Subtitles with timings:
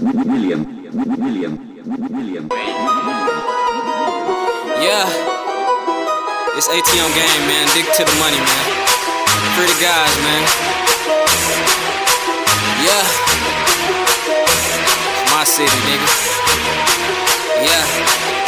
[0.00, 2.48] William, William, William.
[4.82, 5.06] Yeah,
[6.56, 7.68] it's ATM game, man.
[7.74, 8.64] Dig to the money, man.
[9.54, 10.42] Free the guys, man.
[12.82, 13.04] Yeah,
[15.30, 16.08] my city, nigga.
[17.62, 18.43] Yeah,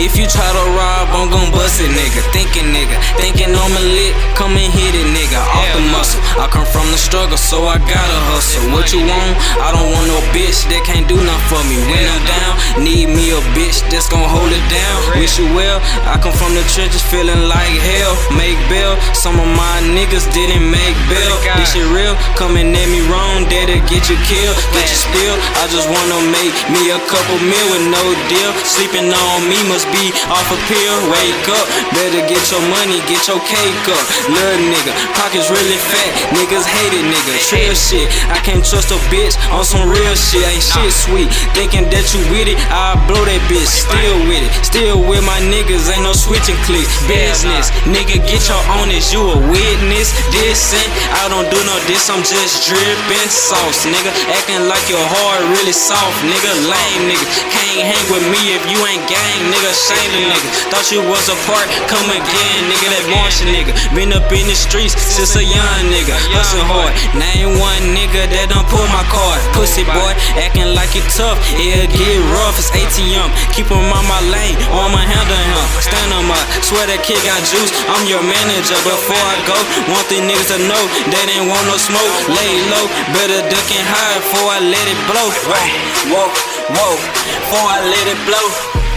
[0.00, 2.24] If you try to rob, I'm gon' bust it, nigga.
[2.32, 2.96] Thinking, nigga.
[3.20, 5.36] Thinking I'm a lit, come and hit it, nigga.
[5.36, 6.20] Off the muscle.
[6.40, 8.72] I come from the struggle, so I gotta hustle.
[8.72, 9.32] What you want?
[9.60, 11.76] I don't want no bitch that can't do nothing for me.
[11.92, 14.24] When I'm down, need me a bitch that's gon'
[14.62, 14.98] it down.
[15.18, 15.82] Wish you well.
[16.06, 18.14] I come from the trenches feeling like hell.
[18.38, 18.94] Make bail.
[19.14, 21.34] Some of my niggas didn't make bail.
[21.58, 22.14] This shit real.
[22.38, 24.56] Coming at me wrong, that'll get you killed.
[24.74, 25.40] Get you spilled.
[25.58, 28.50] I just wanna make me a couple mil with no deal.
[28.64, 30.94] Sleeping on me must be off a pill.
[31.12, 34.04] Wake up, better get your money, get your cake up.
[34.30, 36.10] Little nigga, pockets really fat.
[36.36, 37.32] Niggas hate it, nigga.
[37.48, 38.06] Trill shit.
[38.30, 40.44] I can't trust a bitch on some real shit.
[40.46, 41.28] Ain't shit sweet.
[41.56, 43.68] Thinking that you with it, I blow that bitch.
[43.68, 45.88] Still with it, still with my niggas.
[45.88, 46.92] Ain't no switching clicks.
[47.08, 49.12] Business, nigga, get your honest.
[49.12, 50.12] You a witness.
[50.34, 50.92] This ain't,
[51.24, 52.12] I don't do no this.
[52.12, 54.12] I'm just dripping sauce, nigga.
[54.28, 56.52] Acting like your heart really soft, nigga.
[56.68, 57.26] Lame nigga.
[57.48, 59.72] Can't hang with me if you ain't gang, nigga.
[59.72, 60.48] Shame nigga.
[60.68, 62.86] Thought you was a part, come again, nigga.
[62.92, 63.72] That Martian nigga.
[63.96, 66.12] Been up in the streets since a young nigga.
[66.36, 66.92] Hustling hard.
[67.16, 69.31] Name one nigga that done pull my card.
[69.72, 71.40] Pussy boy, acting like you tough.
[71.56, 72.60] It'll get rough.
[72.60, 73.32] It's ATM.
[73.56, 75.64] Keep him on my lane, or I'ma handle him.
[75.80, 76.44] Stand him up.
[76.60, 77.72] Swear that kid got juice.
[77.88, 78.76] I'm your manager.
[78.84, 79.56] Before I go,
[79.88, 82.12] want the niggas to know they didn't want no smoke.
[82.28, 82.84] Lay low,
[83.16, 85.32] better duck and hide before I let it blow.
[85.48, 85.72] Right,
[86.12, 86.28] whoa,
[86.76, 86.92] whoa,
[87.40, 88.91] before I let it blow.